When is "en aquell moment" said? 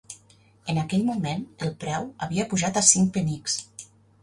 0.71-1.43